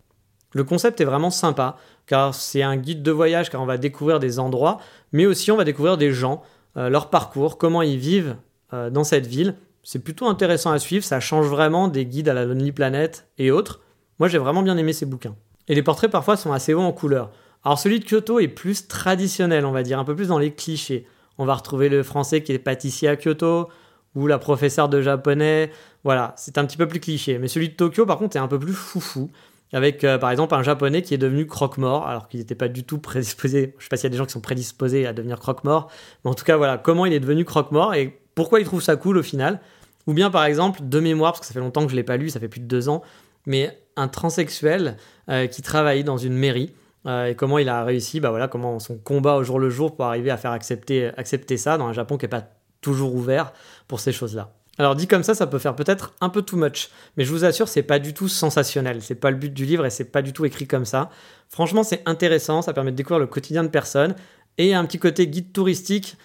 Le 0.54 0.63
concept 0.65 1.01
est 1.01 1.06
vraiment 1.06 1.32
sympa, 1.32 1.77
car 2.06 2.36
c'est 2.36 2.62
un 2.62 2.77
guide 2.77 3.01
de 3.01 3.12
voyage, 3.12 3.50
car 3.50 3.60
on 3.60 3.65
va 3.65 3.80
découvrir 3.80 4.20
des 4.20 4.38
endroits, 4.38 4.77
mais 5.13 5.25
aussi 5.25 5.51
on 5.51 5.58
va 5.58 5.63
découvrir 5.63 5.98
des 5.98 6.12
gens, 6.12 6.44
euh, 6.77 6.89
leur 6.89 7.10
parcours, 7.10 7.58
comment 7.58 7.82
ils 7.82 7.98
vivent 7.98 8.36
euh, 8.72 8.92
dans 8.92 9.04
cette 9.04 9.25
ville. 9.25 9.56
C'est 9.88 10.00
plutôt 10.00 10.25
intéressant 10.27 10.72
à 10.72 10.80
suivre, 10.80 11.06
ça 11.06 11.20
change 11.20 11.46
vraiment 11.46 11.88
des 11.88 12.08
guides 12.08 12.27
à 12.27 12.34
la 12.34 12.44
Lonely 12.44 12.72
Planet 12.72 13.27
et 13.38 13.51
autres. 13.51 13.82
Moi 14.18 14.27
j'ai 14.27 14.39
vraiment 14.39 14.63
bien 14.63 14.75
aimé 14.77 14.94
ces 14.94 15.06
bouquins. 15.06 15.36
Et 15.68 15.75
les 15.75 15.84
portraits 15.84 16.10
parfois 16.10 16.38
sont 16.38 16.51
assez 16.51 16.74
hauts 16.74 16.82
en 16.82 16.92
couleur. 16.92 17.30
Alors 17.63 17.77
celui 17.77 18.00
de 18.00 18.06
Kyoto 18.06 18.39
est 18.39 18.48
plus 18.48 18.88
traditionnel, 18.88 19.63
on 19.63 19.72
va 19.72 19.84
dire, 19.84 20.00
un 20.00 20.04
peu 20.04 20.15
plus 20.15 20.30
dans 20.30 20.39
les 20.39 20.54
clichés. 20.54 21.06
On 21.38 21.46
va 21.46 21.54
retrouver 21.54 21.88
le 21.88 22.01
français 22.01 22.42
qui 22.42 22.51
est 22.51 22.60
pâtissier 22.60 23.10
à 23.10 23.15
Kyoto, 23.15 23.70
ou 24.15 24.27
la 24.27 24.39
professeure 24.39 24.89
de 24.89 25.01
japonais. 25.01 25.72
Voilà, 26.04 26.34
c'est 26.38 26.58
un 26.58 26.65
petit 26.65 26.77
peu 26.77 26.88
plus 26.88 27.00
cliché. 27.00 27.38
Mais 27.38 27.48
celui 27.48 27.70
de 27.70 27.75
Tokyo, 27.75 28.06
par 28.06 28.18
contre, 28.18 28.36
est 28.36 28.39
un 28.39 28.48
peu 28.48 28.60
plus 28.60 28.74
foufou. 28.74 29.30
Avec, 29.74 30.04
euh, 30.04 30.18
par 30.18 30.32
exemple, 30.32 30.56
un 30.56 30.63
japonais 30.63 31.01
qui 31.01 31.13
est 31.13 31.18
devenu 31.18 31.48
croque-mort, 31.48 32.08
alors 32.08 32.27
qu'il 32.30 32.39
n'était 32.39 32.56
pas 32.56 32.70
du 32.70 32.84
tout 32.84 32.98
prédisposé. 33.00 33.75
Je 33.77 33.84
sais 33.84 33.89
pas 33.89 33.98
s'il 33.98 34.06
y 34.06 34.08
a 34.08 34.12
des 34.12 34.18
gens 34.18 34.25
qui 34.25 34.32
sont 34.32 34.42
prédisposés 34.42 35.06
à 35.06 35.13
devenir 35.13 35.39
croque-mort. 35.39 35.92
Mais 36.24 36.32
en 36.32 36.34
tout 36.34 36.46
cas, 36.46 36.58
voilà, 36.58 36.77
comment 36.77 37.06
il 37.06 37.13
est 37.13 37.20
devenu 37.20 37.46
croque-mort 37.46 37.94
et 37.94 38.20
pourquoi 38.36 38.60
il 38.60 38.65
trouve 38.65 38.82
ça 38.82 38.96
cool 38.96 39.18
au 39.18 39.24
final. 39.24 39.60
Ou 40.07 40.13
bien, 40.13 40.29
par 40.29 40.45
exemple, 40.45 40.79
de 40.83 41.00
mémoire, 41.00 41.33
parce 41.33 41.41
que 41.41 41.45
ça 41.47 41.53
fait 41.53 41.59
longtemps 41.59 41.83
que 41.83 41.89
je 41.89 41.95
ne 41.95 42.00
l'ai 42.00 42.03
pas 42.03 42.17
lu, 42.17 42.29
ça 42.29 42.39
fait 42.39 42.47
plus 42.47 42.62
de 42.62 42.67
deux 42.67 42.89
ans, 42.89 43.01
mais 43.45 43.77
un 43.95 44.07
transsexuel 44.07 44.97
euh, 45.29 45.47
qui 45.47 45.62
travaille 45.62 46.03
dans 46.03 46.17
une 46.17 46.33
mairie. 46.33 46.74
Euh, 47.05 47.27
et 47.27 47.35
comment 47.35 47.59
il 47.59 47.69
a 47.69 47.83
réussi, 47.83 48.19
bah 48.19 48.29
voilà, 48.29 48.47
comment 48.47 48.79
son 48.79 48.97
combat 48.97 49.35
au 49.35 49.43
jour 49.43 49.59
le 49.59 49.69
jour 49.69 49.95
pour 49.95 50.05
arriver 50.05 50.31
à 50.31 50.38
faire 50.38 50.51
accepter, 50.51 51.12
accepter 51.17 51.57
ça 51.57 51.77
dans 51.77 51.88
un 51.88 51.93
Japon 51.93 52.17
qui 52.17 52.25
n'est 52.25 52.29
pas 52.29 52.47
toujours 52.81 53.15
ouvert 53.15 53.53
pour 53.88 54.00
ces 54.00 54.12
choses-là. 54.12 54.51
Alors 54.77 54.95
dit 54.95 55.07
comme 55.07 55.24
ça, 55.24 55.33
ça 55.35 55.47
peut 55.47 55.59
faire 55.59 55.75
peut-être 55.75 56.13
un 56.19 56.29
peu 56.29 56.41
too 56.41 56.57
much, 56.57 56.89
mais 57.15 57.24
je 57.24 57.31
vous 57.31 57.45
assure, 57.45 57.67
c'est 57.67 57.83
pas 57.83 58.00
du 58.00 58.13
tout 58.13 58.27
sensationnel. 58.27 59.01
C'est 59.01 59.15
pas 59.15 59.31
le 59.31 59.38
but 59.38 59.53
du 59.53 59.65
livre 59.65 59.85
et 59.85 59.89
c'est 59.89 60.12
pas 60.12 60.21
du 60.21 60.33
tout 60.33 60.45
écrit 60.45 60.67
comme 60.67 60.85
ça. 60.85 61.09
Franchement, 61.50 61.83
c'est 61.83 62.01
intéressant, 62.05 62.62
ça 62.62 62.74
permet 62.74 62.91
de 62.91 62.97
découvrir 62.97 63.19
le 63.19 63.27
quotidien 63.27 63.63
de 63.63 63.69
personnes 63.69 64.15
et 64.57 64.74
un 64.74 64.83
petit 64.85 65.00
côté 65.00 65.27
guide 65.27 65.53
touristique 65.53 66.17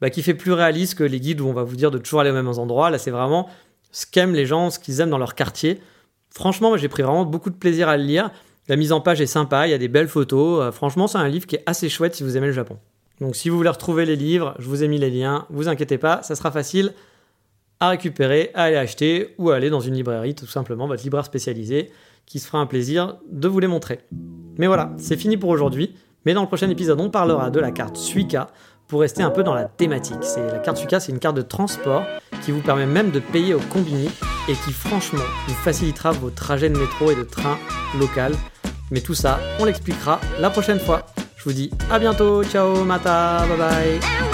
bah, 0.00 0.10
qui 0.10 0.22
fait 0.22 0.34
plus 0.34 0.52
réaliste 0.52 0.96
que 0.96 1.04
les 1.04 1.20
guides 1.20 1.40
où 1.40 1.46
on 1.46 1.52
va 1.52 1.62
vous 1.62 1.76
dire 1.76 1.90
de 1.90 1.98
toujours 1.98 2.20
aller 2.20 2.30
aux 2.30 2.34
mêmes 2.34 2.48
endroits. 2.48 2.90
Là, 2.90 2.98
c'est 2.98 3.10
vraiment 3.10 3.48
ce 3.90 4.06
qu'aiment 4.06 4.34
les 4.34 4.46
gens, 4.46 4.70
ce 4.70 4.78
qu'ils 4.78 5.00
aiment 5.00 5.10
dans 5.10 5.18
leur 5.18 5.34
quartier. 5.34 5.80
Franchement, 6.30 6.76
j'ai 6.76 6.88
pris 6.88 7.02
vraiment 7.02 7.24
beaucoup 7.24 7.50
de 7.50 7.56
plaisir 7.56 7.88
à 7.88 7.96
le 7.96 8.04
lire. 8.04 8.30
La 8.68 8.76
mise 8.76 8.92
en 8.92 9.00
page 9.00 9.20
est 9.20 9.26
sympa, 9.26 9.66
il 9.66 9.70
y 9.70 9.74
a 9.74 9.78
des 9.78 9.88
belles 9.88 10.08
photos. 10.08 10.62
Euh, 10.62 10.72
franchement, 10.72 11.06
c'est 11.06 11.18
un 11.18 11.28
livre 11.28 11.46
qui 11.46 11.56
est 11.56 11.62
assez 11.66 11.88
chouette 11.88 12.14
si 12.14 12.22
vous 12.22 12.36
aimez 12.36 12.46
le 12.46 12.52
Japon. 12.52 12.78
Donc 13.20 13.36
si 13.36 13.48
vous 13.48 13.56
voulez 13.56 13.70
retrouver 13.70 14.06
les 14.06 14.16
livres, 14.16 14.54
je 14.58 14.66
vous 14.66 14.82
ai 14.82 14.88
mis 14.88 14.98
les 14.98 15.10
liens, 15.10 15.46
vous 15.50 15.68
inquiétez 15.68 15.98
pas, 15.98 16.22
ça 16.22 16.34
sera 16.34 16.50
facile 16.50 16.92
à 17.80 17.90
récupérer, 17.90 18.50
à 18.54 18.64
aller 18.64 18.76
acheter 18.76 19.34
ou 19.38 19.50
à 19.50 19.56
aller 19.56 19.70
dans 19.70 19.80
une 19.80 19.94
librairie, 19.94 20.34
tout 20.34 20.46
simplement, 20.46 20.86
votre 20.86 21.02
libraire 21.02 21.24
spécialisé, 21.24 21.90
qui 22.26 22.38
se 22.38 22.46
fera 22.46 22.58
un 22.58 22.66
plaisir 22.66 23.16
de 23.30 23.46
vous 23.46 23.60
les 23.60 23.66
montrer. 23.66 24.00
Mais 24.58 24.66
voilà, 24.66 24.92
c'est 24.96 25.16
fini 25.16 25.36
pour 25.36 25.50
aujourd'hui. 25.50 25.94
Mais 26.24 26.32
dans 26.32 26.40
le 26.40 26.46
prochain 26.46 26.70
épisode, 26.70 27.00
on 27.00 27.10
parlera 27.10 27.50
de 27.50 27.60
la 27.60 27.70
carte 27.70 27.96
Suica 27.96 28.48
pour 28.88 29.00
rester 29.00 29.22
un 29.22 29.30
peu 29.30 29.42
dans 29.42 29.54
la 29.54 29.64
thématique. 29.64 30.22
C'est 30.22 30.46
la 30.46 30.58
carte 30.58 30.76
Suica, 30.76 31.00
c'est 31.00 31.12
une 31.12 31.18
carte 31.18 31.36
de 31.36 31.42
transport 31.42 32.04
qui 32.42 32.52
vous 32.52 32.60
permet 32.60 32.86
même 32.86 33.10
de 33.10 33.20
payer 33.20 33.54
au 33.54 33.60
combini 33.60 34.10
et 34.48 34.52
qui 34.52 34.72
franchement 34.72 35.24
vous 35.48 35.54
facilitera 35.54 36.12
vos 36.12 36.30
trajets 36.30 36.68
de 36.68 36.78
métro 36.78 37.10
et 37.10 37.16
de 37.16 37.22
train 37.22 37.58
local. 37.98 38.34
Mais 38.90 39.00
tout 39.00 39.14
ça, 39.14 39.40
on 39.58 39.64
l'expliquera 39.64 40.20
la 40.40 40.50
prochaine 40.50 40.78
fois. 40.78 41.06
Je 41.36 41.44
vous 41.44 41.52
dis 41.52 41.70
à 41.90 41.98
bientôt, 41.98 42.44
ciao, 42.44 42.84
mata, 42.84 43.44
bye 43.46 43.58
bye. 43.58 44.33